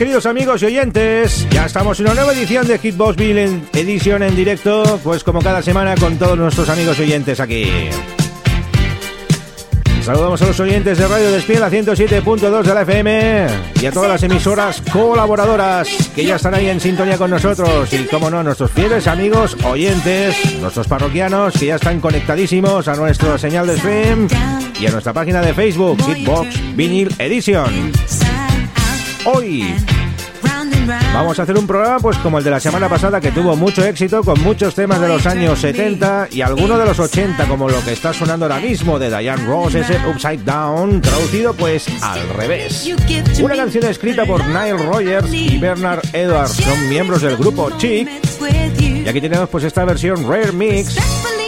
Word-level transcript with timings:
Queridos 0.00 0.24
amigos 0.24 0.62
y 0.62 0.64
oyentes, 0.64 1.46
ya 1.50 1.66
estamos 1.66 2.00
en 2.00 2.06
una 2.06 2.14
nueva 2.14 2.32
edición 2.32 2.66
de 2.66 2.78
Hitbox 2.78 3.16
Vinyl 3.16 3.60
Edition 3.74 4.22
en 4.22 4.34
directo, 4.34 4.98
pues 5.04 5.22
como 5.22 5.42
cada 5.42 5.60
semana 5.60 5.94
con 5.94 6.16
todos 6.16 6.38
nuestros 6.38 6.70
amigos 6.70 6.98
y 6.98 7.02
oyentes 7.02 7.38
aquí. 7.38 7.66
Saludamos 10.02 10.40
a 10.40 10.46
los 10.46 10.58
oyentes 10.58 10.96
de 10.96 11.06
Radio 11.06 11.30
Despiel 11.30 11.62
a 11.62 11.70
107.2 11.70 12.62
de 12.62 12.74
la 12.74 12.80
FM 12.80 13.46
y 13.82 13.84
a 13.84 13.92
todas 13.92 14.08
las 14.08 14.22
emisoras 14.22 14.82
colaboradoras 14.90 15.86
que 16.14 16.24
ya 16.24 16.36
están 16.36 16.54
ahí 16.54 16.70
en 16.70 16.80
sintonía 16.80 17.18
con 17.18 17.28
nosotros 17.28 17.92
y 17.92 18.04
como 18.04 18.30
no, 18.30 18.42
nuestros 18.42 18.70
fieles 18.70 19.06
amigos 19.06 19.54
oyentes, 19.64 20.34
nuestros 20.62 20.88
parroquianos 20.88 21.52
que 21.58 21.66
ya 21.66 21.74
están 21.74 22.00
conectadísimos 22.00 22.88
a 22.88 22.96
nuestra 22.96 23.36
señal 23.36 23.66
de 23.66 23.76
stream 23.76 24.28
y 24.80 24.86
a 24.86 24.92
nuestra 24.92 25.12
página 25.12 25.42
de 25.42 25.52
Facebook 25.52 25.98
Hitbox 26.06 26.74
Vinyl 26.74 27.14
Edition. 27.18 27.92
Hoy 29.26 29.74
Vamos 31.12 31.38
a 31.38 31.42
hacer 31.42 31.56
un 31.58 31.66
programa 31.66 31.98
pues 31.98 32.16
como 32.18 32.38
el 32.38 32.44
de 32.44 32.50
la 32.50 32.60
semana 32.60 32.88
pasada 32.88 33.20
que 33.20 33.30
tuvo 33.32 33.56
mucho 33.56 33.84
éxito 33.84 34.22
con 34.22 34.40
muchos 34.42 34.74
temas 34.74 35.00
de 35.00 35.08
los 35.08 35.26
años 35.26 35.58
70 35.58 36.28
y 36.30 36.40
algunos 36.40 36.78
de 36.78 36.84
los 36.84 36.98
80 36.98 37.46
como 37.46 37.68
lo 37.68 37.82
que 37.84 37.92
está 37.92 38.12
sonando 38.12 38.46
ahora 38.46 38.60
mismo 38.60 38.98
de 38.98 39.08
Diane 39.08 39.44
Ross, 39.44 39.74
ese 39.74 39.98
Upside 40.08 40.44
Down, 40.44 41.00
traducido 41.00 41.54
pues 41.54 41.86
al 42.02 42.28
revés. 42.30 42.88
Una 43.42 43.56
canción 43.56 43.84
escrita 43.84 44.24
por 44.24 44.44
Nile 44.46 44.76
Rogers 44.76 45.32
y 45.32 45.58
Bernard 45.58 46.02
Edwards, 46.12 46.52
son 46.52 46.88
miembros 46.88 47.22
del 47.22 47.36
grupo 47.36 47.70
Chic. 47.78 48.08
Y 49.04 49.08
aquí 49.08 49.20
tenemos 49.20 49.48
pues 49.48 49.64
esta 49.64 49.84
versión 49.84 50.28
Rare 50.28 50.52
Mix 50.52 50.96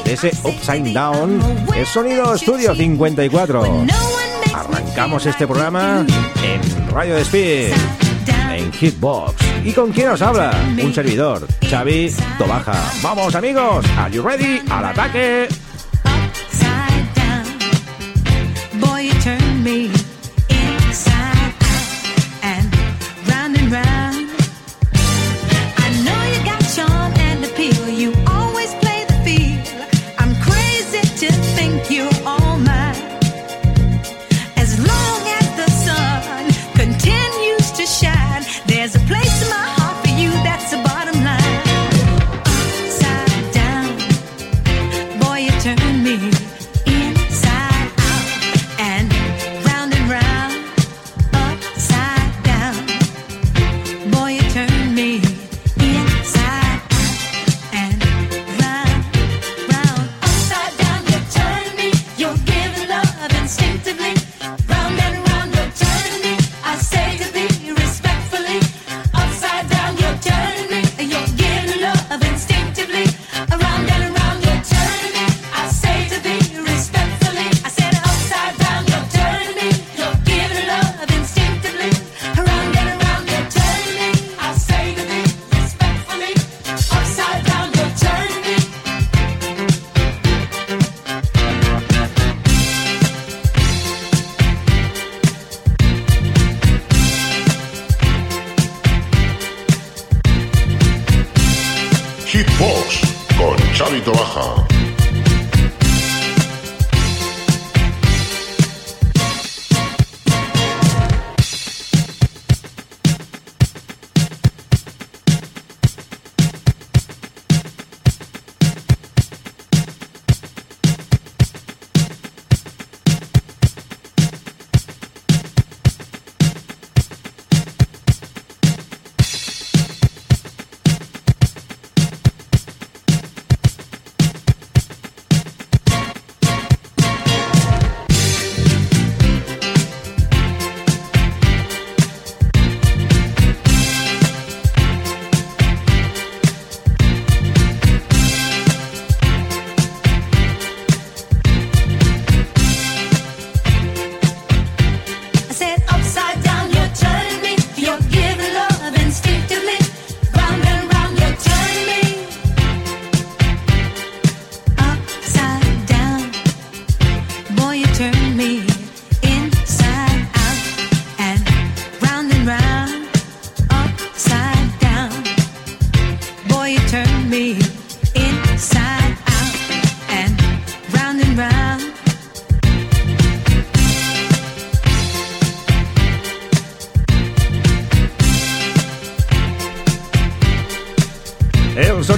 de 0.04 0.12
ese 0.12 0.32
Upside 0.42 0.92
Down, 0.92 1.40
es 1.74 1.88
sonido 1.88 2.36
Studio 2.36 2.74
54. 2.74 3.86
Arrancamos 4.54 5.26
este 5.26 5.46
programa 5.46 6.04
en 6.42 6.90
Radio 6.90 7.14
Despid 7.14 7.72
Hitbox. 8.72 9.34
¿Y 9.64 9.72
con 9.72 9.92
quién 9.92 10.10
os 10.10 10.22
habla? 10.22 10.50
Un 10.82 10.92
servidor, 10.92 11.46
Xavi 11.68 12.12
Tobaja. 12.38 12.92
Vamos 13.02 13.34
amigos, 13.34 13.86
¿are 13.96 14.14
you 14.14 14.22
ready? 14.22 14.60
¡Al 14.70 14.86
ataque! 14.86 15.48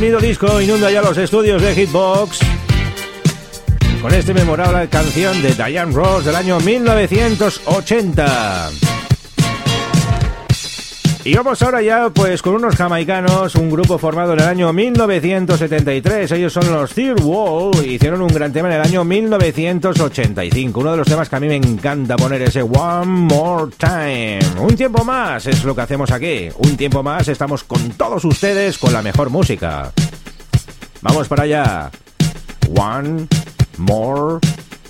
sonido 0.04 0.20
disco 0.20 0.60
inunda 0.60 0.90
ya 0.90 1.00
los 1.00 1.16
estudios 1.16 1.62
de 1.62 1.74
Hitbox 1.74 2.40
con 4.02 4.12
esta 4.12 4.34
memorable 4.34 4.86
canción 4.90 5.40
de 5.40 5.54
Diane 5.54 5.92
Ross 5.92 6.26
del 6.26 6.36
año 6.36 6.60
1980. 6.60 8.83
Y 11.26 11.34
vamos 11.34 11.62
ahora 11.62 11.80
ya 11.80 12.10
pues 12.10 12.42
con 12.42 12.54
unos 12.54 12.76
jamaicanos, 12.76 13.54
un 13.54 13.70
grupo 13.70 13.96
formado 13.96 14.34
en 14.34 14.40
el 14.40 14.46
año 14.46 14.70
1973. 14.74 16.32
Ellos 16.32 16.52
son 16.52 16.70
los 16.70 16.92
Third 16.92 17.22
Wall. 17.22 17.86
Hicieron 17.86 18.20
un 18.20 18.28
gran 18.28 18.52
tema 18.52 18.68
en 18.68 18.74
el 18.74 18.82
año 18.82 19.04
1985. 19.04 20.80
Uno 20.80 20.90
de 20.90 20.98
los 20.98 21.08
temas 21.08 21.30
que 21.30 21.36
a 21.36 21.40
mí 21.40 21.46
me 21.48 21.56
encanta 21.56 22.16
poner 22.16 22.42
ese 22.42 22.60
One 22.60 23.06
More 23.06 23.72
Time. 23.78 24.40
Un 24.60 24.76
tiempo 24.76 25.02
más 25.02 25.46
es 25.46 25.64
lo 25.64 25.74
que 25.74 25.80
hacemos 25.80 26.10
aquí. 26.10 26.50
Un 26.58 26.76
tiempo 26.76 27.02
más 27.02 27.26
estamos 27.28 27.64
con 27.64 27.92
todos 27.92 28.22
ustedes 28.26 28.76
con 28.76 28.92
la 28.92 29.00
mejor 29.00 29.30
música. 29.30 29.92
Vamos 31.00 31.26
para 31.26 31.44
allá. 31.44 31.90
One 32.76 33.28
More 33.78 34.40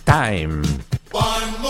Time. 0.05 0.63
One 1.13 1.64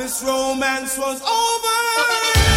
this 0.00 0.22
romance 0.24 0.96
was 0.96 1.20
over. 1.20 2.49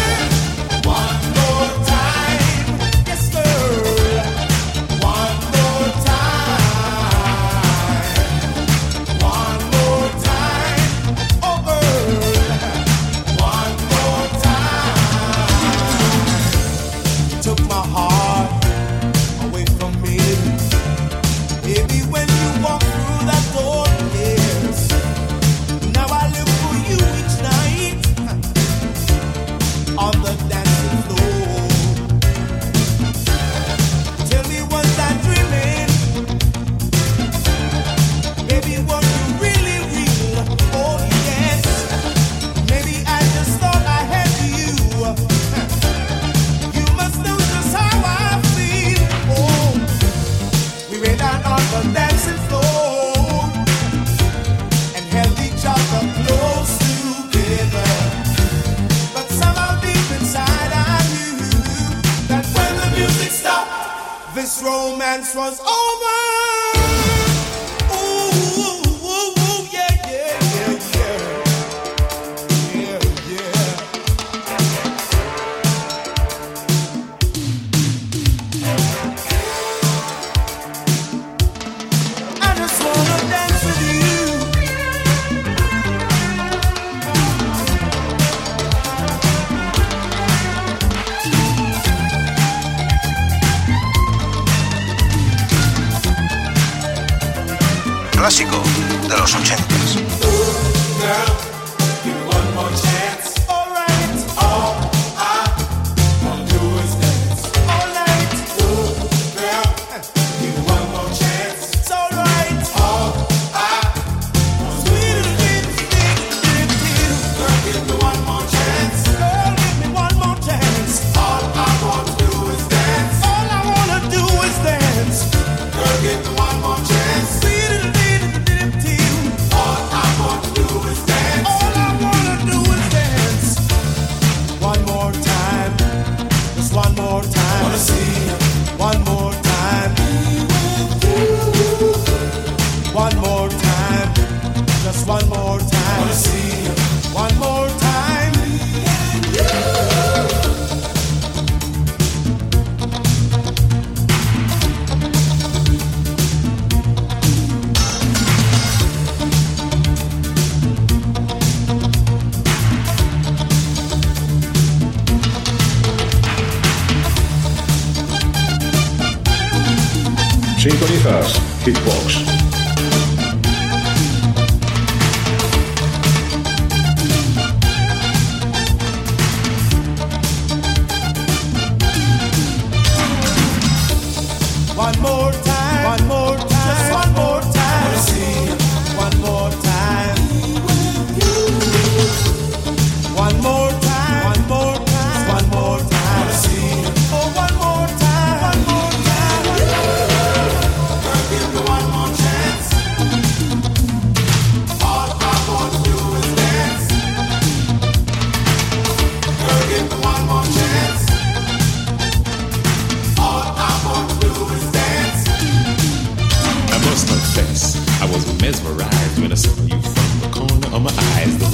romance 64.64 65.34
was 65.34 65.60
over. 65.60 65.93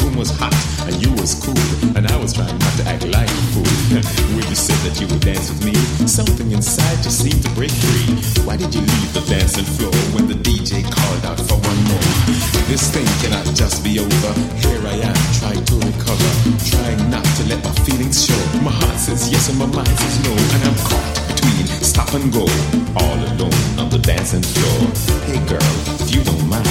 Room 0.02 0.16
was 0.16 0.30
hot 0.30 0.54
and 0.86 0.94
you 1.02 1.12
was 1.20 1.34
cool, 1.40 1.96
and 1.96 2.06
I 2.06 2.16
was 2.16 2.32
trying 2.32 2.56
not 2.58 2.74
to 2.78 2.84
act 2.88 3.06
like 3.08 3.28
a 3.28 3.42
fool. 3.52 3.70
when 4.36 4.46
you 4.48 4.56
said 4.56 4.78
that 4.86 5.00
you 5.00 5.06
would 5.08 5.20
dance 5.20 5.50
with 5.50 5.64
me, 5.64 5.74
something 6.06 6.50
inside 6.52 7.02
just 7.02 7.22
seemed 7.22 7.42
to 7.42 7.50
break 7.52 7.70
free. 7.70 8.16
Why 8.44 8.56
did 8.56 8.74
you 8.74 8.80
leave 8.80 9.12
the 9.12 9.24
dancing 9.28 9.64
floor 9.64 9.94
when 10.14 10.26
the 10.26 10.38
DJ 10.38 10.84
called 10.84 11.24
out 11.24 11.40
for 11.40 11.58
one 11.58 11.80
more? 11.90 12.10
This 12.70 12.90
thing 12.90 13.06
cannot 13.22 13.44
just 13.54 13.82
be 13.84 13.98
over. 13.98 14.32
Here 14.62 14.82
I 14.86 14.96
am 15.10 15.20
trying 15.38 15.64
to 15.64 15.74
recover, 15.82 16.30
trying 16.70 17.00
not 17.10 17.24
to 17.38 17.42
let 17.50 17.62
my 17.64 17.74
feelings 17.84 18.26
show. 18.26 18.40
My 18.62 18.70
heart 18.70 18.98
says 18.98 19.30
yes 19.30 19.48
and 19.50 19.58
my 19.58 19.66
mind 19.66 19.90
says 19.98 20.16
no, 20.24 20.32
and 20.32 20.60
I'm 20.64 20.78
caught 20.86 21.08
between 21.34 21.66
stop 21.82 22.14
and 22.14 22.32
go, 22.32 22.46
all 22.96 23.18
alone 23.30 23.60
on 23.78 23.88
the 23.90 24.00
dancing 24.02 24.42
floor. 24.42 24.80
Hey 25.26 25.40
girl, 25.46 25.72
if 26.00 26.14
you 26.14 26.22
don't 26.22 26.46
mind, 26.48 26.66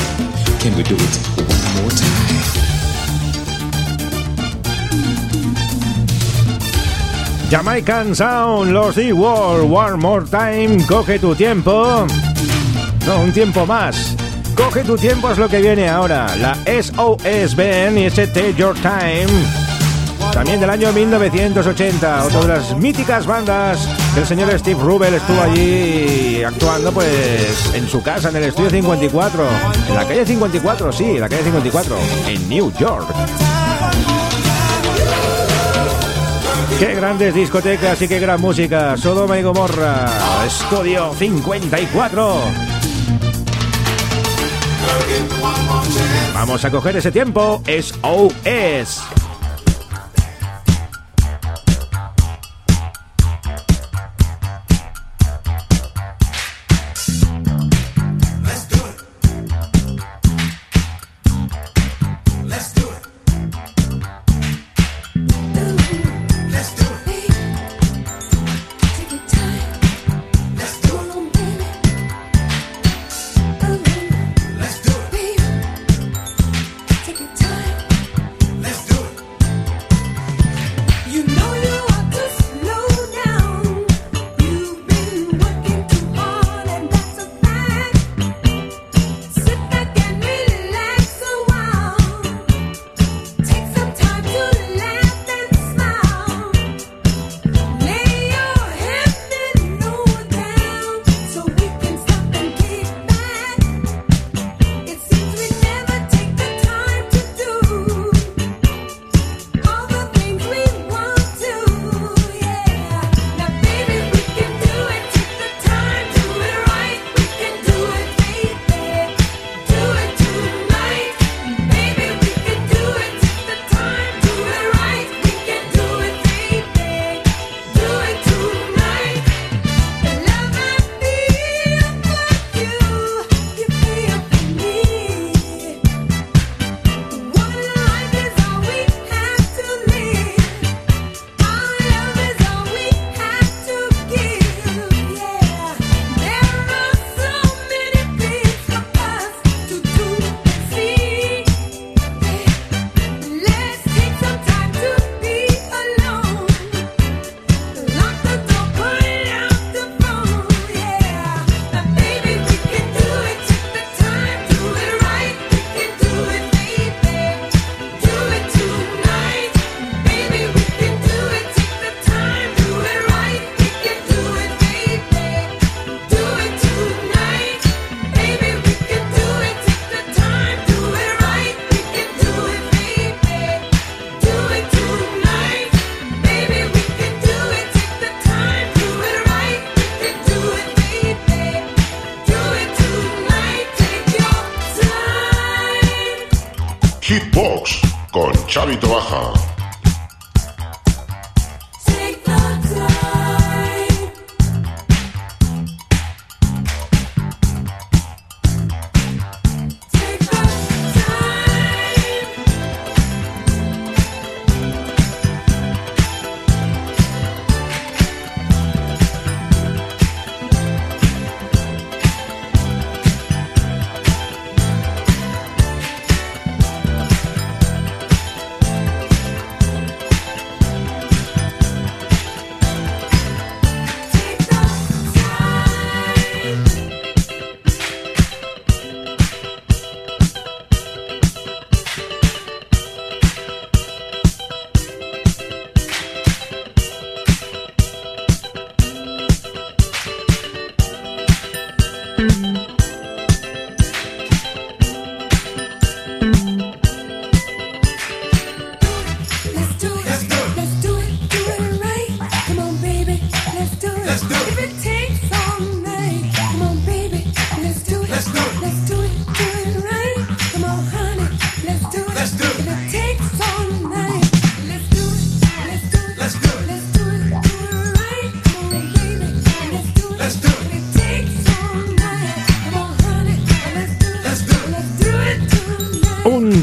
can 0.60 0.76
we 0.76 0.84
do 0.84 0.96
it 0.96 1.16
one 1.38 1.84
more 1.84 1.92
time? 1.92 2.89
Jamaican 7.50 8.16
Sound, 8.16 8.72
los 8.72 8.96
D-World, 8.96 9.72
One 9.74 9.98
More 9.98 10.26
Time, 10.26 10.86
coge 10.86 11.18
tu 11.18 11.34
tiempo. 11.34 12.06
No, 13.08 13.22
un 13.22 13.32
tiempo 13.32 13.66
más. 13.66 14.16
Coge 14.56 14.84
tu 14.84 14.96
tiempo 14.96 15.32
es 15.32 15.40
lo 15.40 15.50
que 15.50 15.60
viene 15.60 15.90
ahora. 15.90 16.36
La 16.36 16.56
SOS 16.66 17.56
Ben 17.56 17.98
y 17.98 18.10
Take 18.12 18.54
Your 18.56 18.76
Time. 18.76 19.28
También 20.32 20.60
del 20.60 20.70
año 20.70 20.94
1980, 20.94 22.26
otra 22.26 22.42
de 22.42 22.48
las 22.48 22.78
míticas 22.78 23.26
bandas 23.26 23.88
el 24.16 24.28
señor 24.28 24.52
Steve 24.60 24.80
Rubel 24.80 25.16
estuvo 25.16 25.42
allí 25.42 26.44
actuando 26.44 26.92
pues 26.92 27.74
en 27.74 27.88
su 27.88 28.04
casa 28.04 28.30
en 28.30 28.36
el 28.36 28.44
estudio 28.44 28.70
54, 28.70 29.44
en 29.88 29.96
la 29.96 30.06
calle 30.06 30.26
54, 30.26 30.92
sí, 30.92 31.04
en 31.06 31.22
la 31.22 31.30
calle 31.30 31.44
54, 31.44 31.98
en 32.28 32.50
New 32.50 32.72
York. 32.78 33.08
Qué 36.80 36.96
grandes 36.96 37.34
discotecas 37.36 38.02
y 38.02 38.08
qué 38.08 38.20
gran 38.20 38.40
música. 38.40 38.96
Sodoma 38.96 39.38
y 39.38 39.44
Gomorra. 39.44 40.06
Estudio 40.46 41.14
54. 41.14 42.36
Vamos 46.34 46.64
a 46.64 46.72
coger 46.72 46.96
ese 46.96 47.12
tiempo. 47.12 47.62
Es 47.68 47.94
OS. 48.02 49.19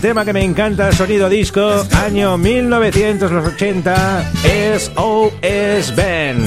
tema 0.07 0.25
que 0.25 0.33
me 0.33 0.45
encanta, 0.45 0.93
sonido 0.93 1.29
disco, 1.29 1.85
año 1.97 2.39
1980, 2.39 4.33
SOS 4.79 5.97
Ben. 5.97 6.47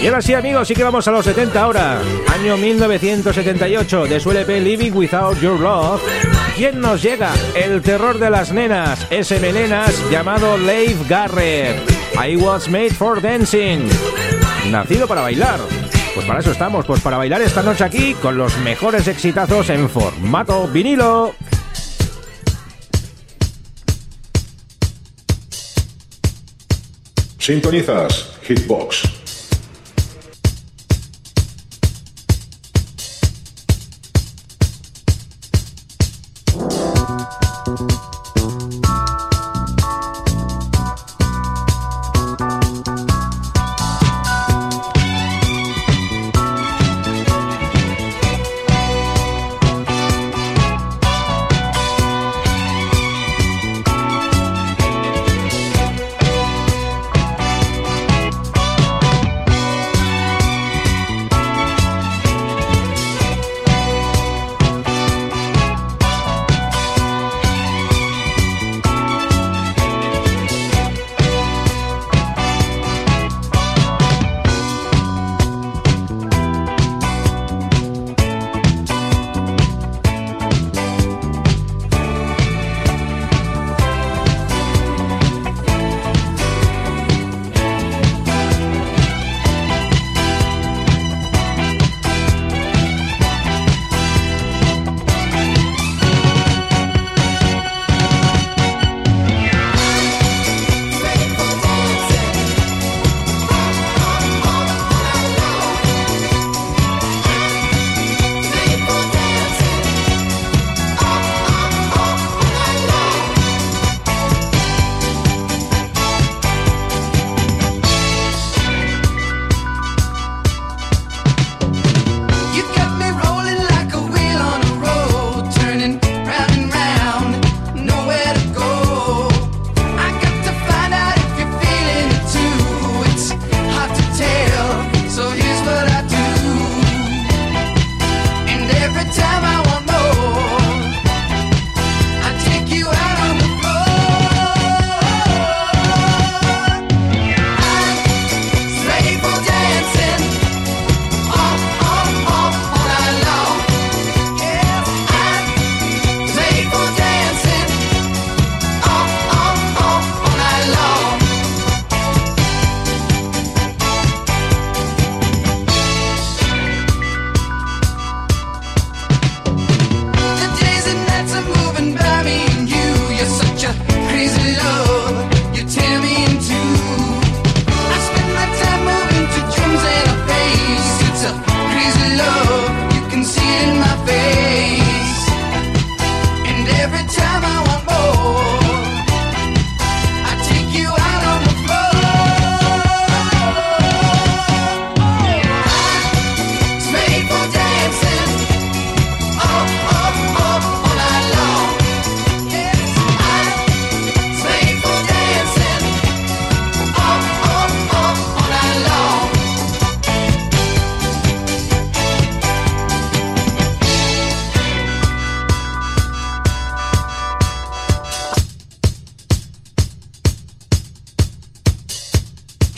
Y 0.00 0.06
ahora 0.06 0.22
sí, 0.22 0.34
amigos, 0.34 0.68
sí 0.68 0.74
que 0.74 0.84
vamos 0.84 1.08
a 1.08 1.10
los 1.10 1.24
70 1.24 1.60
ahora. 1.60 2.00
Año 2.32 2.56
1978, 2.56 4.04
de 4.06 4.20
su 4.20 4.30
LP 4.30 4.60
Living 4.60 4.92
Without 4.92 5.40
Your 5.40 5.58
Love. 5.58 6.00
¿Quién 6.54 6.80
nos 6.80 7.02
llega? 7.02 7.32
El 7.56 7.82
terror 7.82 8.20
de 8.20 8.30
las 8.30 8.52
nenas, 8.52 9.04
ese 9.10 9.40
melenas 9.40 9.92
llamado 10.12 10.56
Leif 10.56 11.08
Garrett. 11.08 11.76
I 12.24 12.36
was 12.36 12.68
made 12.68 12.94
for 12.94 13.20
dancing. 13.20 13.88
Nacido 14.70 15.08
para 15.08 15.22
bailar. 15.22 15.58
Pues 16.18 16.26
para 16.26 16.40
eso 16.40 16.50
estamos, 16.50 16.84
pues 16.84 17.00
para 17.00 17.16
bailar 17.16 17.40
esta 17.42 17.62
noche 17.62 17.84
aquí 17.84 18.12
con 18.14 18.36
los 18.36 18.58
mejores 18.58 19.06
exitazos 19.06 19.70
en 19.70 19.88
formato 19.88 20.66
vinilo. 20.66 21.32
Sintonizas 27.38 28.32
Hitbox 28.42 29.27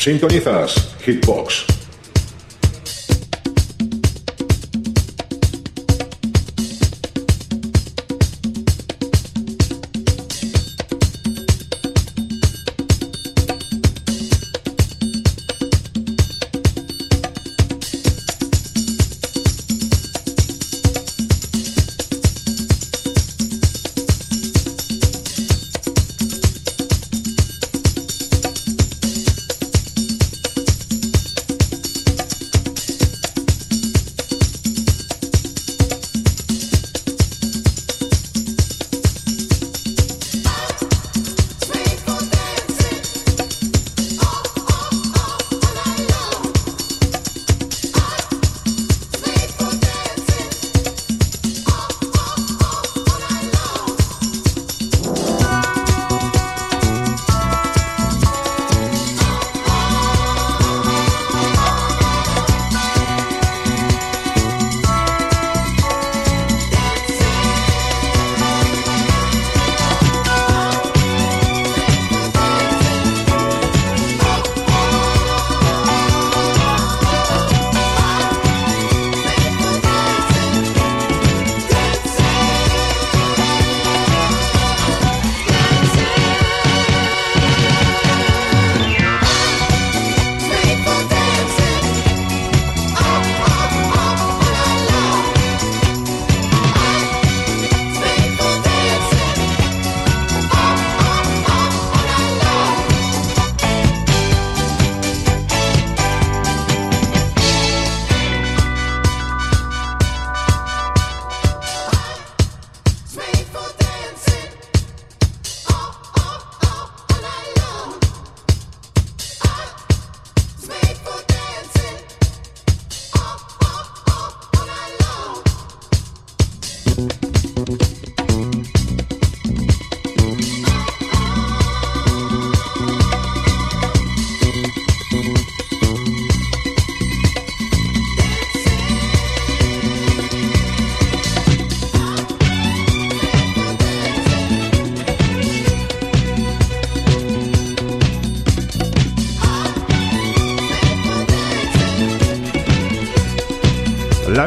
Sintonizas 0.01 0.97
Hitbox. 1.07 1.70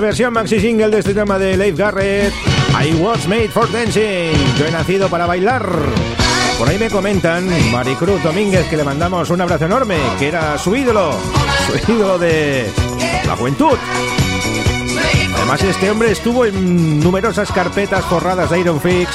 Versión 0.03 0.33
maxi 0.33 0.59
single 0.59 0.89
de 0.89 0.99
este 0.99 1.13
tema 1.13 1.39
de 1.39 1.55
Leif 1.55 1.77
Garrett, 1.77 2.33
I 2.77 2.93
was 2.95 3.25
made 3.25 3.47
for 3.47 3.71
dancing. 3.71 4.33
Yo 4.57 4.65
he 4.65 4.71
nacido 4.71 5.07
para 5.07 5.25
bailar. 5.25 5.65
Por 6.59 6.67
ahí 6.67 6.77
me 6.77 6.89
comentan, 6.89 7.47
Maricruz 7.71 8.21
Domínguez, 8.21 8.67
que 8.69 8.75
le 8.75 8.83
mandamos 8.83 9.29
un 9.29 9.39
abrazo 9.39 9.65
enorme, 9.65 9.95
que 10.19 10.27
era 10.27 10.57
su 10.57 10.75
ídolo, 10.75 11.17
su 11.85 11.91
ídolo 11.91 12.19
de 12.19 12.69
la 13.25 13.37
juventud. 13.37 13.77
Además, 15.37 15.63
este 15.63 15.89
hombre 15.89 16.11
estuvo 16.11 16.45
en 16.45 16.99
numerosas 16.99 17.49
carpetas 17.53 18.03
forradas 18.03 18.49
de 18.49 18.59
Iron 18.59 18.81
Fix 18.81 19.09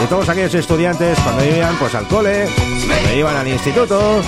de 0.00 0.06
todos 0.08 0.26
aquellos 0.30 0.54
estudiantes 0.54 1.18
cuando 1.18 1.44
iban 1.44 1.76
pues, 1.76 1.94
al 1.94 2.08
cole, 2.08 2.48
cuando 2.86 3.14
iban 3.14 3.36
al 3.36 3.48
instituto. 3.48 4.22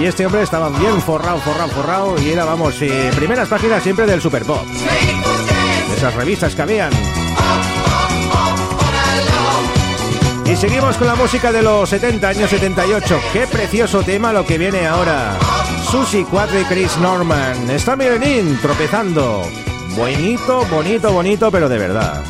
Y 0.00 0.06
este 0.06 0.24
hombre 0.24 0.40
estaba 0.40 0.70
bien 0.70 0.98
forrado, 1.02 1.38
forrado, 1.40 1.68
forrado 1.68 2.22
y 2.22 2.30
era, 2.30 2.46
vamos, 2.46 2.80
eh, 2.80 3.10
primeras 3.14 3.48
páginas 3.48 3.82
siempre 3.82 4.06
del 4.06 4.22
Super 4.22 4.44
Pop. 4.46 4.64
Esas 5.94 6.14
revistas 6.14 6.54
que 6.54 6.62
habían. 6.62 6.90
Y 10.46 10.56
seguimos 10.56 10.96
con 10.96 11.06
la 11.06 11.16
música 11.16 11.52
de 11.52 11.60
los 11.60 11.86
70, 11.90 12.28
años 12.28 12.48
78. 12.48 13.20
Qué 13.34 13.46
precioso 13.46 14.02
tema 14.02 14.32
lo 14.32 14.46
que 14.46 14.56
viene 14.56 14.86
ahora. 14.86 15.36
Susi 15.90 16.24
4 16.24 16.60
y 16.60 16.64
Chris 16.64 16.96
Norman. 16.96 17.68
Está 17.68 17.94
Mirenin 17.94 18.58
tropezando. 18.62 19.42
Bonito, 19.96 20.64
bonito, 20.70 21.12
bonito, 21.12 21.50
pero 21.50 21.68
de 21.68 21.76
verdad. 21.76 22.22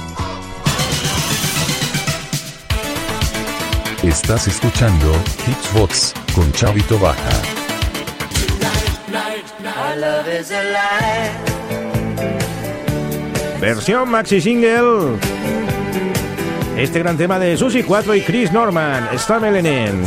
Estás 4.03 4.49
escuchando 4.49 5.13
Hitsbox 5.47 6.15
con 6.35 6.51
Chavito 6.51 6.99
Baja. 6.99 7.60
Versión 13.61 14.09
maxi 14.09 14.41
single. 14.41 15.19
Este 16.77 16.99
gran 17.01 17.17
tema 17.17 17.39
de 17.39 17.57
Susi 17.57 17.83
4 17.83 18.15
y 18.15 18.23
Chris 18.23 18.53
Norman. 18.53 19.09
Stumbling 19.19 19.67
in. 19.67 20.05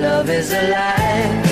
love 0.00 0.30
is 0.30 0.52
a 0.52 0.70
lie. 0.70 1.47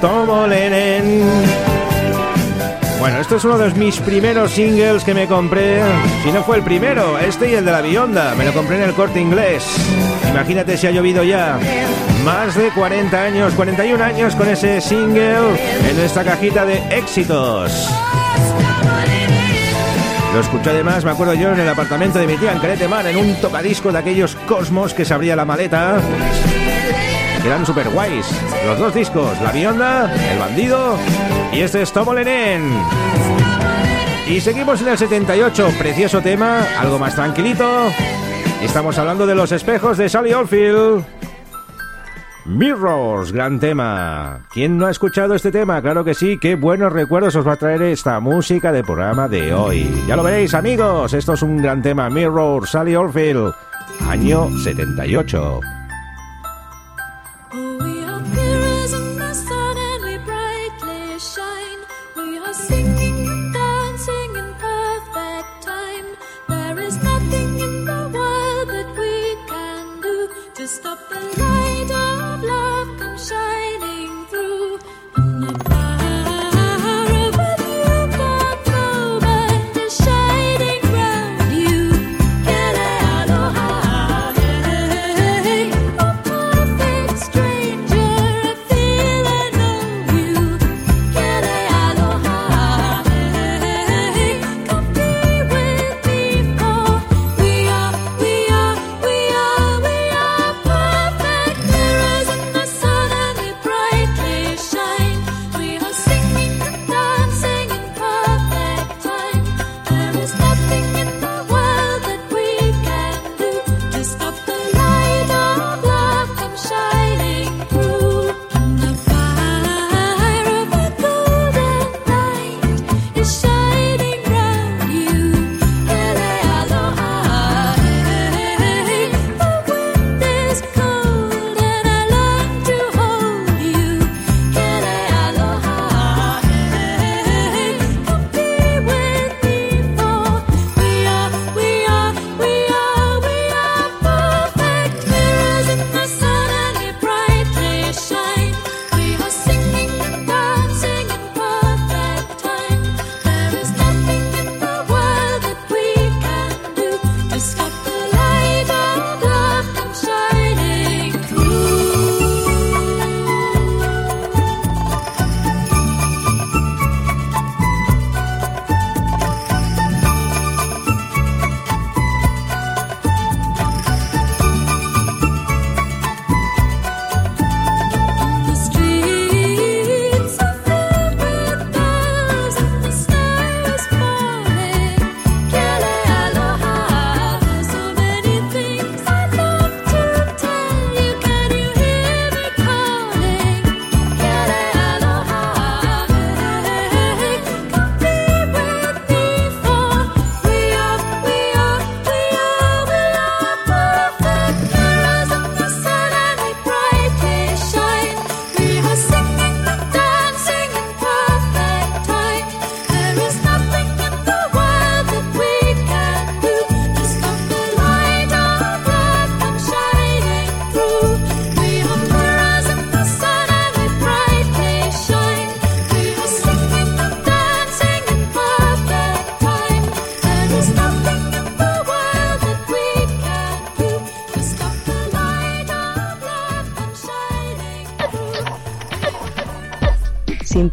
Tomolenen. 0.00 1.22
Bueno, 2.98 3.20
este 3.20 3.36
es 3.36 3.44
uno 3.44 3.58
de 3.58 3.70
mis 3.74 3.98
primeros 4.00 4.52
singles 4.52 5.04
que 5.04 5.14
me 5.14 5.26
compré. 5.26 5.80
Si 6.22 6.32
no 6.32 6.42
fue 6.42 6.56
el 6.56 6.62
primero, 6.62 7.18
este 7.18 7.50
y 7.50 7.54
el 7.54 7.64
de 7.64 7.72
la 7.72 7.80
Bionda. 7.80 8.34
Me 8.34 8.44
lo 8.44 8.52
compré 8.52 8.76
en 8.76 8.82
el 8.82 8.94
corte 8.94 9.20
inglés. 9.20 9.64
Imagínate 10.30 10.76
si 10.76 10.86
ha 10.86 10.90
llovido 10.90 11.22
ya. 11.22 11.58
Más 12.24 12.54
de 12.54 12.70
40 12.70 13.22
años, 13.22 13.54
41 13.54 14.02
años 14.02 14.34
con 14.34 14.48
ese 14.48 14.80
single 14.80 15.54
en 15.88 16.00
esta 16.00 16.24
cajita 16.24 16.64
de 16.64 16.78
éxitos. 16.96 17.88
Lo 20.34 20.40
escuché 20.40 20.70
además, 20.70 21.04
me 21.04 21.10
acuerdo 21.10 21.34
yo, 21.34 21.52
en 21.52 21.60
el 21.60 21.68
apartamento 21.68 22.18
de 22.18 22.26
mi 22.26 22.36
tía 22.36 22.52
en 22.52 22.58
Cretemar, 22.58 23.06
en 23.06 23.16
un 23.16 23.34
tocadisco 23.40 23.90
de 23.90 23.98
aquellos 23.98 24.34
cosmos 24.46 24.92
que 24.92 25.04
se 25.04 25.14
abría 25.14 25.34
la 25.34 25.44
maleta. 25.44 26.00
Eran 27.44 27.64
super 27.64 27.88
guays. 27.88 28.26
Los 28.66 28.78
dos 28.78 28.94
discos, 28.94 29.40
La 29.42 29.52
Mionda, 29.52 30.12
El 30.30 30.38
Bandido 30.38 30.96
y 31.52 31.60
este 31.60 31.82
es 31.82 31.92
Tomo 31.92 32.12
Lenén. 32.12 32.62
Y 34.28 34.40
seguimos 34.40 34.82
en 34.82 34.88
el 34.88 34.98
78, 34.98 35.70
precioso 35.78 36.20
tema, 36.20 36.62
algo 36.78 36.98
más 36.98 37.14
tranquilito. 37.14 37.66
Estamos 38.62 38.98
hablando 38.98 39.26
de 39.26 39.34
los 39.34 39.52
espejos 39.52 39.96
de 39.96 40.08
Sally 40.08 40.34
Oldfield. 40.34 41.04
Mirrors, 42.44 43.32
gran 43.32 43.60
tema. 43.60 44.40
¿Quién 44.52 44.78
no 44.78 44.86
ha 44.86 44.90
escuchado 44.90 45.34
este 45.34 45.50
tema? 45.50 45.80
Claro 45.80 46.04
que 46.04 46.14
sí, 46.14 46.38
qué 46.38 46.54
buenos 46.54 46.92
recuerdos 46.92 47.36
os 47.36 47.46
va 47.46 47.52
a 47.52 47.56
traer 47.56 47.82
esta 47.82 48.20
música 48.20 48.72
de 48.72 48.82
programa 48.82 49.28
de 49.28 49.52
hoy. 49.54 49.86
Ya 50.06 50.16
lo 50.16 50.22
veréis, 50.22 50.54
amigos, 50.54 51.12
esto 51.14 51.34
es 51.34 51.42
un 51.42 51.58
gran 51.58 51.82
tema. 51.82 52.10
Mirrors, 52.10 52.70
Sally 52.70 52.96
Oldfield, 52.96 53.52
año 54.08 54.48
78. 54.64 55.77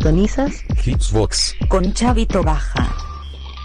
sintonizas 0.06 0.64
Hitsbox 0.86 1.56
con 1.68 1.92
Chavito 1.92 2.44
Baja. 2.44 2.96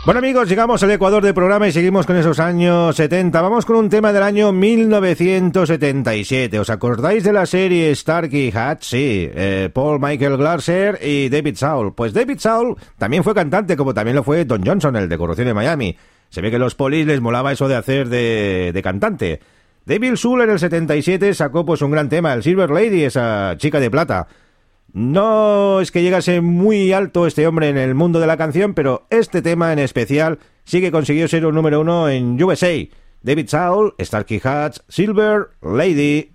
Bueno 0.07 0.21
amigos, 0.21 0.49
llegamos 0.49 0.83
al 0.83 0.91
Ecuador 0.91 1.23
del 1.23 1.35
programa 1.35 1.69
y 1.69 1.73
seguimos 1.73 2.07
con 2.07 2.17
esos 2.17 2.41
años 2.41 2.97
70. 2.97 3.43
Vamos 3.43 3.67
con 3.67 3.77
un 3.77 3.91
tema 3.91 4.11
del 4.11 4.23
año 4.23 4.51
1977. 4.51 6.59
¿Os 6.59 6.71
acordáis 6.71 7.25
de 7.25 7.35
la 7.35 7.45
serie 7.45 7.95
Starkey 7.95 8.51
Hatch? 8.55 8.85
Sí, 8.85 9.29
eh, 9.35 9.69
Paul 9.71 10.01
Michael 10.01 10.39
Glasser 10.39 10.99
y 11.03 11.29
David 11.29 11.57
Saul. 11.57 11.93
Pues 11.93 12.15
David 12.15 12.39
Saul 12.39 12.75
también 12.97 13.23
fue 13.23 13.35
cantante, 13.35 13.77
como 13.77 13.93
también 13.93 14.17
lo 14.17 14.23
fue 14.23 14.47
Don 14.47 14.65
Johnson, 14.65 14.97
el 14.97 15.11
de 15.11 15.19
Corrupción 15.19 15.47
de 15.47 15.53
Miami. 15.53 15.95
Se 16.31 16.41
ve 16.41 16.49
que 16.49 16.57
a 16.57 16.61
los 16.61 16.75
polis 16.75 17.07
les 17.07 17.21
molaba 17.21 17.53
eso 17.53 17.69
de 17.69 17.77
hacer 17.77 18.09
de, 18.09 18.71
de 18.73 18.83
cantante. 18.83 19.41
David 19.85 20.17
Soul 20.17 20.41
en 20.41 20.49
el 20.49 20.59
77 20.59 21.35
sacó 21.35 21.67
pues 21.67 21.83
un 21.83 21.91
gran 21.91 22.09
tema, 22.09 22.33
el 22.33 22.43
Silver 22.43 22.71
Lady, 22.71 23.05
esa 23.05 23.57
chica 23.59 23.79
de 23.79 23.91
plata. 23.91 24.27
No 24.93 25.81
es 25.81 25.93
que 25.93 26.03
llegase 26.03 26.41
muy 26.41 26.93
alto 26.93 27.27
este 27.27 27.47
hombre 27.47 27.69
en 27.69 27.79
el 27.79 27.95
mundo 27.95 28.19
de 28.19 28.27
la 28.27 28.37
canción, 28.37 28.75
pero 28.75 29.07
este 29.11 29.41
tema 29.43 29.73
en 29.73 29.79
especial 29.79 30.39
sí 30.65 30.81
que 30.81 30.91
consiguió 30.91 31.29
ser 31.29 31.47
un 31.47 31.55
número 31.55 31.81
uno 31.81 32.09
en 32.09 32.43
USA. 32.43 32.73
David 33.23 33.49
Saul, 33.49 33.95
Starkey 34.01 34.41
Hatch, 34.43 34.79
Silver 34.89 35.51
Lady. 35.63 36.33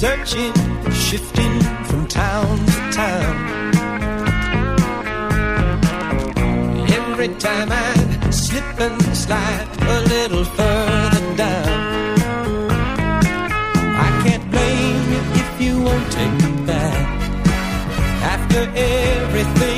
Searching, 0.00 0.52
shifting 0.92 1.58
from 1.88 2.06
town 2.06 2.58
to 2.66 2.80
town. 2.92 3.34
Every 6.98 7.28
time 7.46 7.68
I 7.70 8.30
slip 8.30 8.78
and 8.78 9.00
slide 9.16 9.68
a 9.80 9.98
little 10.14 10.44
further 10.44 11.36
down. 11.36 12.18
I 14.06 14.08
can't 14.24 14.46
blame 14.50 15.02
you 15.12 15.22
if 15.42 15.50
you 15.64 15.74
won't 15.86 16.08
take 16.12 16.34
me 16.44 16.50
back. 16.66 17.06
After 18.34 18.62
everything 18.76 19.75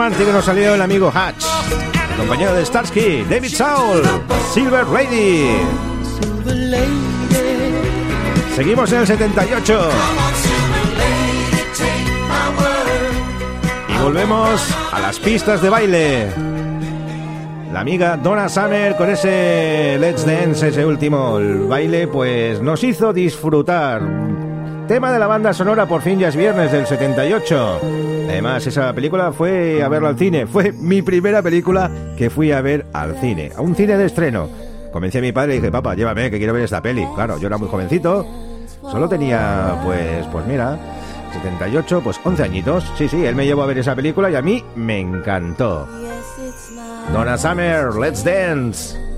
romántico 0.00 0.32
nos 0.32 0.46
salió 0.46 0.74
el 0.74 0.80
amigo 0.80 1.12
Hatch. 1.14 1.44
Compañero 2.16 2.54
de 2.54 2.64
Starsky, 2.64 3.22
David 3.28 3.50
Saul, 3.50 4.00
Silver 4.54 4.86
Lady. 4.88 5.50
Seguimos 8.56 8.90
en 8.92 9.00
el 9.00 9.06
78 9.06 9.78
Come 9.78 9.90
on, 9.90 10.34
silver 10.34 10.96
lady, 10.96 11.64
take 11.76 12.04
my 12.30 12.48
word. 12.56 13.94
y 13.94 14.02
volvemos 14.02 14.74
a 14.90 15.00
las 15.00 15.18
pistas 15.18 15.60
de 15.60 15.68
baile. 15.68 16.32
La 17.70 17.80
amiga 17.80 18.16
Donna 18.16 18.48
Summer 18.48 18.96
con 18.96 19.10
ese 19.10 19.98
Let's 20.00 20.24
Dance, 20.24 20.68
ese 20.68 20.86
último 20.86 21.38
baile, 21.68 22.08
pues 22.08 22.62
nos 22.62 22.82
hizo 22.82 23.12
disfrutar. 23.12 24.00
Tema 24.90 25.12
de 25.12 25.20
la 25.20 25.28
banda 25.28 25.52
sonora 25.52 25.86
Por 25.86 26.02
fin 26.02 26.18
ya 26.18 26.26
es 26.26 26.34
viernes 26.34 26.72
del 26.72 26.84
78. 26.84 27.80
Además, 28.28 28.66
esa 28.66 28.92
película 28.92 29.30
fue 29.30 29.84
a 29.84 29.88
verla 29.88 30.08
al 30.08 30.18
cine. 30.18 30.48
Fue 30.48 30.72
mi 30.72 31.00
primera 31.00 31.42
película 31.42 31.88
que 32.16 32.28
fui 32.28 32.50
a 32.50 32.60
ver 32.60 32.86
al 32.92 33.14
cine, 33.20 33.52
a 33.56 33.60
un 33.60 33.76
cine 33.76 33.96
de 33.96 34.06
estreno. 34.06 34.48
Convencí 34.92 35.18
a 35.18 35.20
mi 35.20 35.30
padre 35.30 35.52
y 35.52 35.56
dije, 35.58 35.70
papá, 35.70 35.94
llévame, 35.94 36.28
que 36.28 36.38
quiero 36.38 36.54
ver 36.54 36.64
esta 36.64 36.82
peli. 36.82 37.06
Claro, 37.14 37.38
yo 37.38 37.46
era 37.46 37.56
muy 37.56 37.68
jovencito. 37.68 38.26
Solo 38.82 39.08
tenía, 39.08 39.80
pues, 39.84 40.26
pues 40.26 40.44
mira, 40.48 40.76
78, 41.34 42.00
pues 42.02 42.20
11 42.24 42.42
añitos. 42.42 42.92
Sí, 42.98 43.08
sí, 43.08 43.24
él 43.24 43.36
me 43.36 43.46
llevó 43.46 43.62
a 43.62 43.66
ver 43.66 43.78
esa 43.78 43.94
película 43.94 44.28
y 44.28 44.34
a 44.34 44.42
mí 44.42 44.64
me 44.74 44.98
encantó. 44.98 45.86
Donna 47.12 47.38
Summer, 47.38 47.94
Let's 47.94 48.24
Dance. 48.24 49.09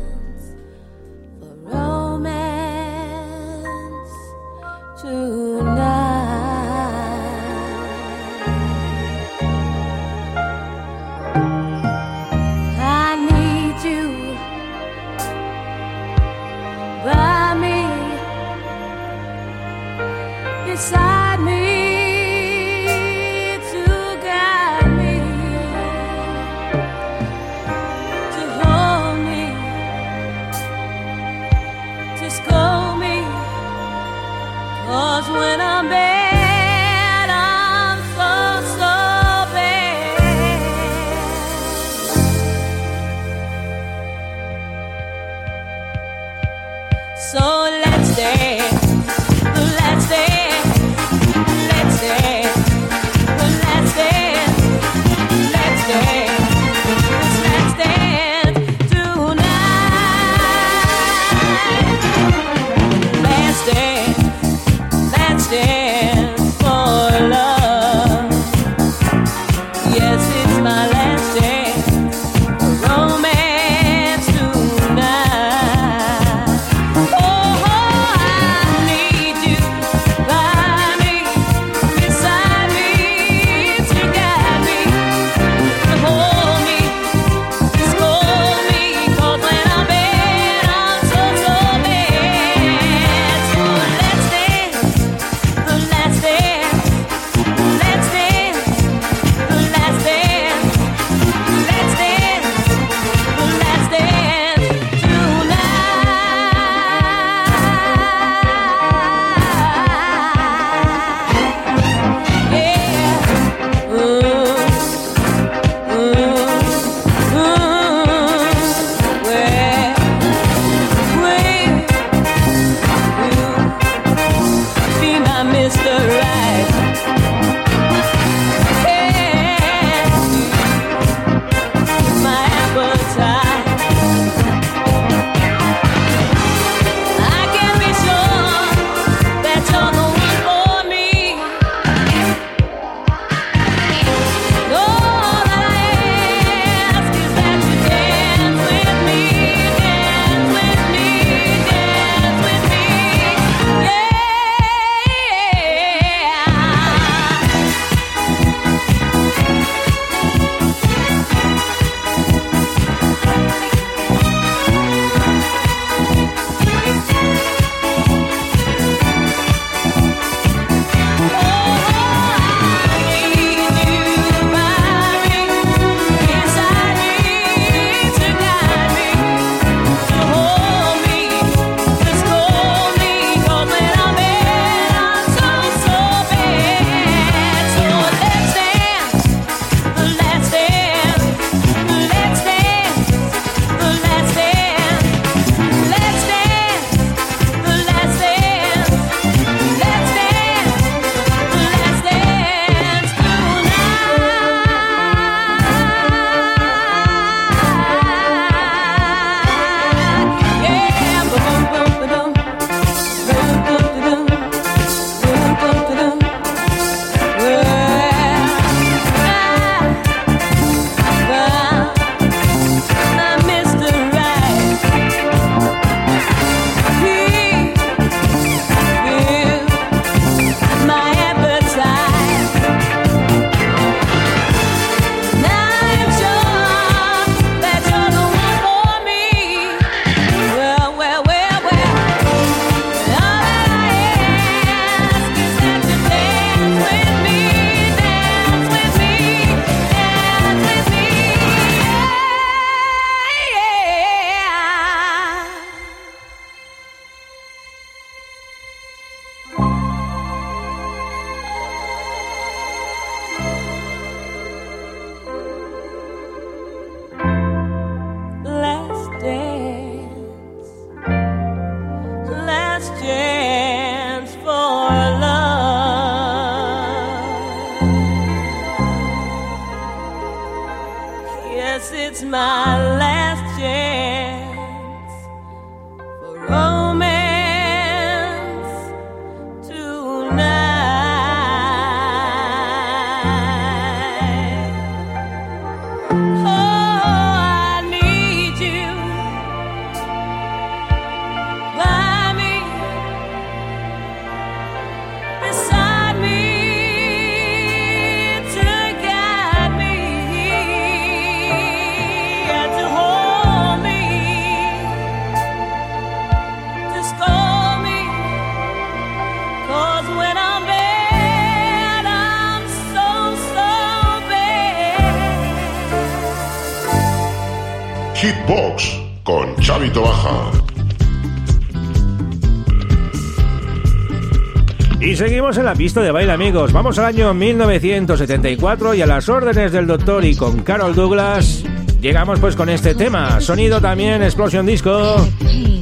Seguimos 335.43 335.59
en 335.59 335.65
la 335.65 335.75
pista 335.75 336.01
de 336.01 336.13
baile, 336.13 336.31
amigos. 336.31 336.73
Vamos 336.73 337.01
al 337.01 337.07
año 337.07 337.35
1974 337.35 338.95
y 338.95 339.03
a 339.03 339.07
las 339.07 339.29
órdenes 339.29 339.73
del 339.73 339.89
doctor 339.89 340.25
y 340.25 340.37
con 340.37 340.61
Carol 340.63 340.95
Douglas 340.95 341.65
llegamos 342.01 342.39
pues 342.39 342.55
con 342.55 342.69
este 342.69 342.95
tema. 342.95 343.41
Sonido 343.41 343.81
también 343.81 344.23
Explosion 344.23 344.65
Disco 344.65 345.17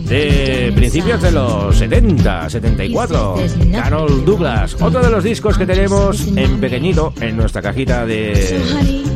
de 0.07 0.73
principios 0.75 1.21
de 1.21 1.33
los 1.33 1.77
70, 1.77 2.49
74. 2.49 3.35
Carol 3.71 4.25
Douglas, 4.25 4.77
otro 4.81 5.03
de 5.03 5.11
los 5.11 5.23
discos 5.23 5.59
que 5.59 5.67
tenemos 5.67 6.27
en 6.29 6.59
pequeñito 6.59 7.13
en 7.21 7.37
nuestra 7.37 7.61
cajita 7.61 8.07
de 8.07 8.59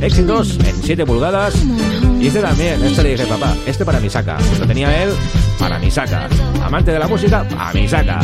éxitos 0.03 0.59
en 0.59 0.75
7 0.75 1.07
pulgadas. 1.07 1.55
Y 2.21 2.27
este 2.27 2.41
también, 2.41 2.85
este 2.85 3.03
le 3.03 3.11
dije, 3.13 3.25
papá, 3.25 3.55
este 3.67 3.85
para 3.87 3.99
mi 3.99 4.11
saca. 4.11 4.37
Pues 4.37 4.59
lo 4.59 4.67
tenía 4.67 5.05
él 5.05 5.11
para 5.59 5.79
mi 5.79 5.91
saca. 5.91 6.29
Amante 6.63 6.93
de 6.93 6.99
la 6.99 7.09
música, 7.09 7.47
a 7.59 7.73
mi 7.73 7.89
saca. 7.89 8.21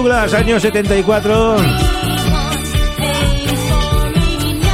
Douglas, 0.00 0.32
año 0.32 0.58
74. 0.58 1.56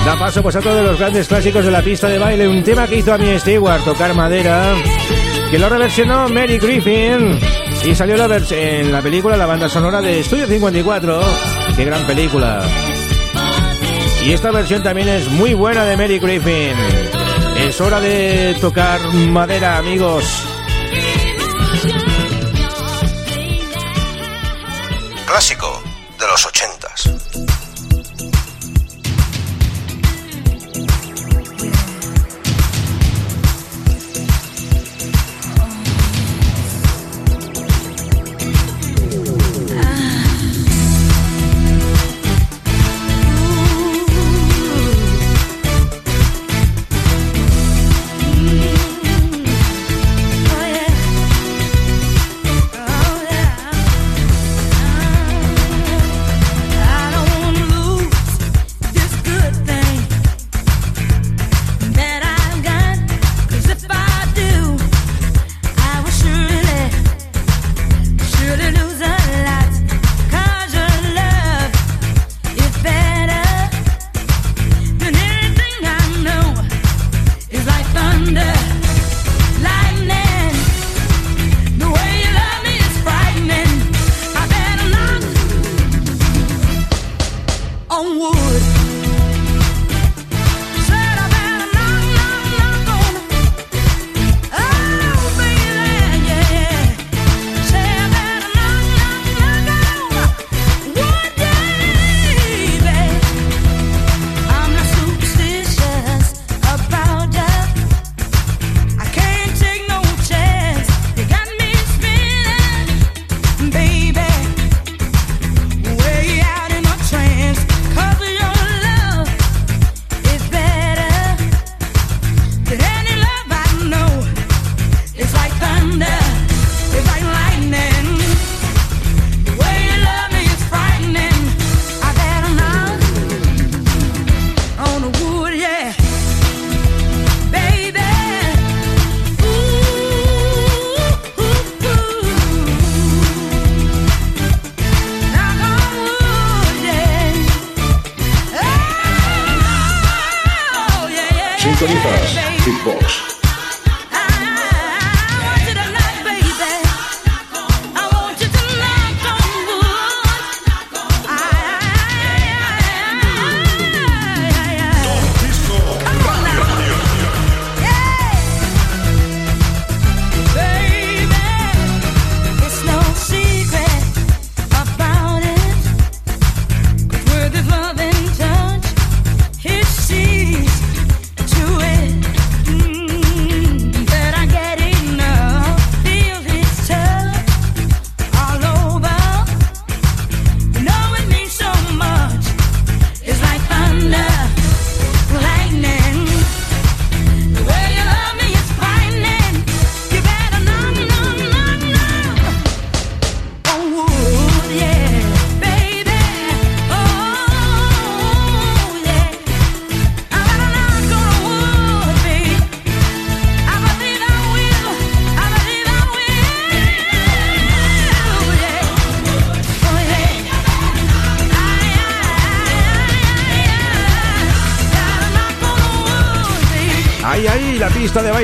Da 0.04 0.16
paso 0.16 0.40
pues 0.40 0.54
a 0.54 0.60
todos 0.60 0.84
los 0.84 0.96
grandes 1.00 1.26
clásicos 1.26 1.64
de 1.64 1.70
la 1.72 1.82
pista 1.82 2.06
de 2.06 2.16
baile, 2.16 2.46
un 2.46 2.62
tema 2.62 2.86
que 2.86 2.98
hizo 2.98 3.12
a 3.12 3.18
mi 3.18 3.36
Stewart, 3.36 3.82
tocar 3.82 4.14
madera, 4.14 4.72
que 5.50 5.58
lo 5.58 5.68
reversionó 5.68 6.28
Mary 6.28 6.58
Griffin 6.58 7.40
y 7.84 7.92
salió 7.96 8.16
la 8.16 8.40
en 8.50 8.92
la 8.92 9.02
película 9.02 9.36
la 9.36 9.46
banda 9.46 9.68
sonora 9.68 10.00
de 10.00 10.20
Estudio 10.20 10.46
54. 10.46 11.20
Qué 11.74 11.84
gran 11.84 12.06
película. 12.06 12.62
Y 14.24 14.32
esta 14.32 14.52
versión 14.52 14.84
también 14.84 15.08
es 15.08 15.28
muy 15.28 15.54
buena 15.54 15.84
de 15.84 15.96
Mary 15.96 16.20
Griffin. 16.20 16.76
Es 17.66 17.80
hora 17.80 17.98
de 17.98 18.56
tocar 18.60 19.00
madera, 19.12 19.78
amigos. 19.78 20.45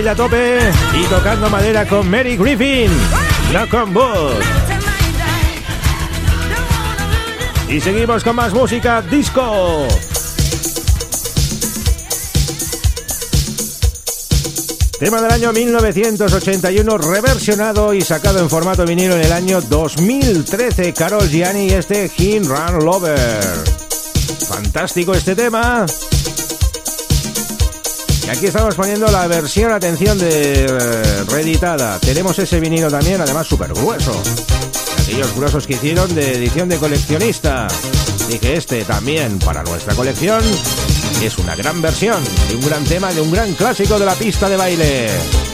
A 0.08 0.14
tope 0.16 0.58
y 0.94 1.04
tocando 1.04 1.48
madera 1.48 1.86
con 1.86 2.10
Mary 2.10 2.36
Griffin, 2.36 2.90
no 3.52 3.68
con. 3.68 4.38
Y 7.68 7.80
seguimos 7.80 8.24
con 8.24 8.34
más 8.34 8.52
música 8.52 9.00
disco. 9.02 9.86
Tema 14.98 15.20
del 15.20 15.30
año 15.30 15.52
1981, 15.52 16.98
reversionado 16.98 17.94
y 17.94 18.00
sacado 18.00 18.40
en 18.40 18.50
formato 18.50 18.84
vinilo 18.84 19.14
en 19.14 19.22
el 19.22 19.32
año 19.32 19.60
2013. 19.60 20.92
Carol 20.94 21.28
Gianni 21.28 21.70
este 21.70 22.10
Him 22.16 22.44
Run 22.44 22.84
Lover. 22.84 23.42
Fantástico 24.48 25.14
este 25.14 25.36
tema. 25.36 25.86
Y 28.24 28.30
aquí 28.30 28.46
estamos 28.46 28.74
poniendo 28.74 29.06
la 29.08 29.26
versión, 29.26 29.72
atención, 29.72 30.18
de 30.18 30.66
eh, 30.66 31.24
reeditada. 31.28 31.98
Tenemos 31.98 32.38
ese 32.38 32.60
vinilo 32.60 32.90
también, 32.90 33.20
además 33.20 33.46
súper 33.46 33.72
grueso. 33.72 34.22
Aquellos 35.02 35.34
gruesos 35.34 35.66
que 35.66 35.74
hicieron 35.74 36.14
de 36.14 36.34
edición 36.34 36.68
de 36.68 36.76
coleccionista. 36.76 37.66
Dije, 38.28 38.54
este 38.54 38.84
también 38.84 39.38
para 39.40 39.62
nuestra 39.64 39.94
colección 39.94 40.42
es 41.22 41.38
una 41.38 41.56
gran 41.56 41.82
versión 41.82 42.22
de 42.48 42.56
un 42.56 42.66
gran 42.66 42.84
tema, 42.84 43.12
de 43.12 43.20
un 43.20 43.30
gran 43.30 43.52
clásico 43.54 43.98
de 43.98 44.06
la 44.06 44.14
pista 44.14 44.48
de 44.48 44.56
baile. 44.56 45.51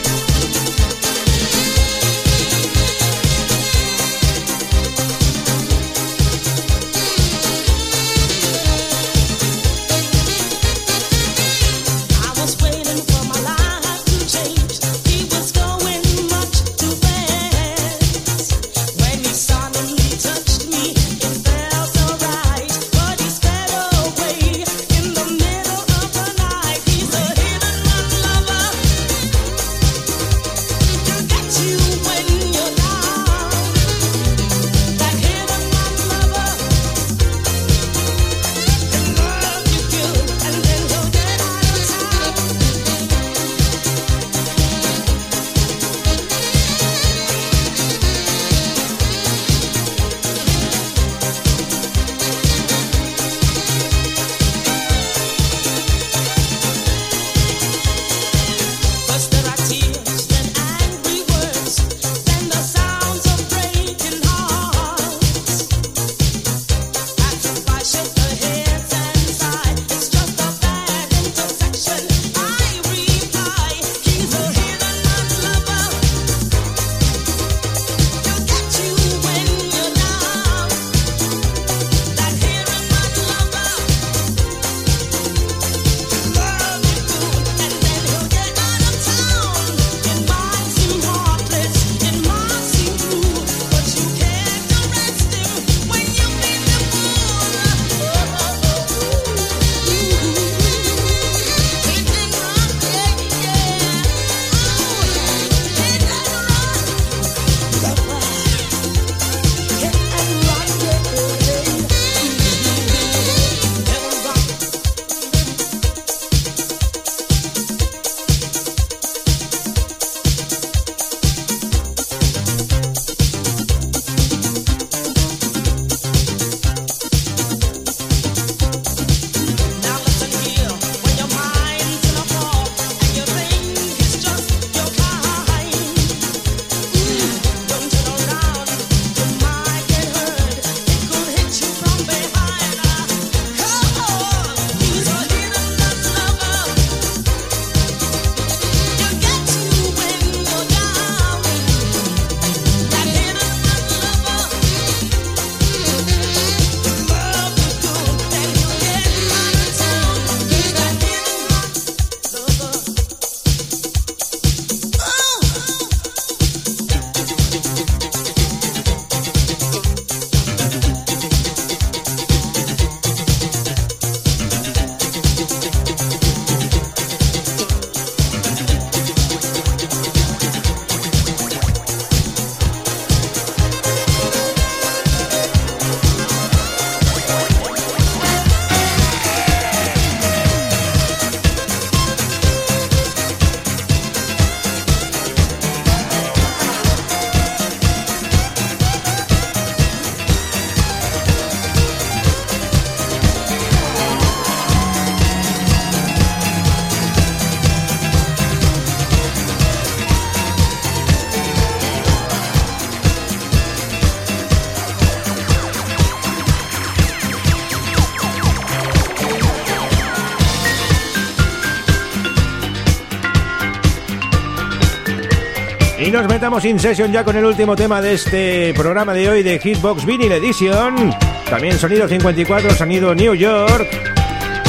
Nos 226.21 226.27
metamos 226.27 226.65
in 226.65 226.77
session 226.77 227.13
ya 227.13 227.23
con 227.23 227.37
el 227.37 227.45
último 227.45 227.77
tema 227.77 228.01
de 228.01 228.13
este 228.13 228.73
programa 228.73 229.13
de 229.13 229.29
hoy 229.29 229.41
de 229.41 229.57
Hitbox 229.57 230.05
Vinyl 230.05 230.31
Edition. 230.33 231.15
También 231.49 231.79
sonido 231.79 232.09
54, 232.09 232.71
sonido 232.73 233.15
New 233.15 233.33
York. 233.35 233.87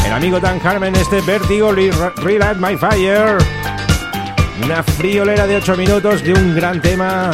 El 0.06 0.12
amigo 0.12 0.38
Dan 0.38 0.60
Harmon, 0.64 0.94
este 0.94 1.20
Vertigo 1.22 1.72
Re- 1.72 1.90
Relight 2.18 2.58
My 2.58 2.76
Fire. 2.76 3.38
Una 4.62 4.84
friolera 4.84 5.48
de 5.48 5.56
8 5.56 5.76
minutos 5.76 6.22
de 6.22 6.34
un 6.34 6.54
gran 6.54 6.80
tema. 6.80 7.32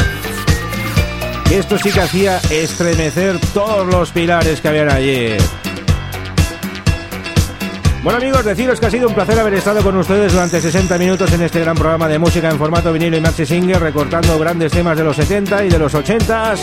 Que 1.47 1.59
esto 1.59 1.77
sí 1.77 1.91
que 1.91 2.01
hacía 2.01 2.39
estremecer 2.51 3.39
todos 3.53 3.87
los 3.87 4.13
pilares 4.13 4.63
que 4.63 4.69
habían 4.69 4.91
allí. 4.91 5.37
Bueno 8.07 8.19
amigos, 8.19 8.45
deciros 8.45 8.79
que 8.79 8.87
ha 8.87 8.91
sido 8.93 9.09
un 9.09 9.15
placer 9.15 9.37
haber 9.37 9.55
estado 9.55 9.83
con 9.83 9.97
ustedes 9.97 10.33
durante 10.33 10.61
60 10.61 10.97
minutos 10.97 11.33
en 11.33 11.43
este 11.43 11.59
gran 11.59 11.75
programa 11.75 12.07
de 12.07 12.21
música 12.21 12.49
en 12.49 12.57
formato 12.57 12.93
vinilo 12.93 13.17
y 13.17 13.21
maxi 13.21 13.45
single, 13.45 13.81
recortando 13.81 14.39
grandes 14.39 14.71
temas 14.71 14.97
de 14.97 15.03
los 15.03 15.17
70 15.17 15.65
y 15.65 15.71
de 15.71 15.77
los 15.77 15.93
80s. 15.93 16.61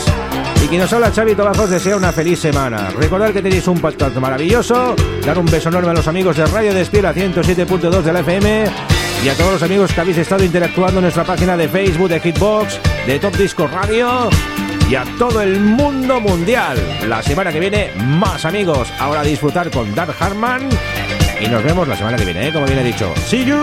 Y 0.64 0.68
quien 0.68 0.80
nos 0.80 0.90
habla 0.94 1.12
Xavi 1.12 1.34
Tobajos 1.34 1.68
desea 1.68 1.98
una 1.98 2.12
feliz 2.12 2.38
semana. 2.38 2.88
Recordad 2.98 3.30
que 3.34 3.42
tenéis 3.42 3.68
un 3.68 3.78
podcast 3.78 4.16
maravilloso, 4.16 4.96
dar 5.22 5.38
un 5.38 5.44
beso 5.44 5.68
enorme 5.68 5.90
a 5.90 5.92
los 5.92 6.08
amigos 6.08 6.38
de 6.38 6.46
Radio 6.46 6.72
Despiel 6.72 7.04
a 7.04 7.14
107.2 7.14 8.00
de 8.00 8.12
la 8.14 8.20
FM 8.20 8.64
y 9.22 9.28
a 9.28 9.34
todos 9.34 9.52
los 9.52 9.62
amigos 9.62 9.92
que 9.92 10.00
habéis 10.00 10.16
estado 10.16 10.44
interactuando 10.44 11.00
en 11.00 11.02
nuestra 11.02 11.24
página 11.24 11.58
de 11.58 11.68
Facebook 11.68 12.08
de 12.08 12.20
Hitbox, 12.20 12.80
de 13.06 13.18
Top 13.18 13.36
Disco 13.36 13.66
Radio 13.66 14.30
y 14.88 14.94
a 14.94 15.04
todo 15.18 15.42
el 15.42 15.60
mundo 15.60 16.20
mundial. 16.20 16.78
La 17.06 17.22
semana 17.22 17.52
que 17.52 17.60
viene, 17.60 17.90
más 17.96 18.46
amigos. 18.46 18.90
Ahora 18.98 19.20
a 19.20 19.24
disfrutar 19.24 19.70
con 19.70 19.94
Dark 19.94 20.14
Harman. 20.18 20.70
Y 21.44 21.48
nos 21.48 21.62
vemos 21.62 21.86
la 21.86 21.94
semana 21.94 22.16
que 22.16 22.24
viene, 22.24 22.48
¿eh? 22.48 22.52
como 22.52 22.64
bien 22.64 22.78
he 22.78 22.82
dicho. 22.82 23.12
¡See 23.26 23.44
you! 23.44 23.62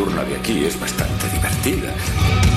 Nocturna 0.00 0.24
de 0.24 0.36
aquí 0.36 0.64
es 0.64 0.80
bastante 0.80 1.28
divertida. 1.28 2.49